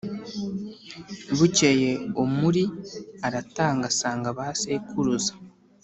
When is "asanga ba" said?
3.91-4.47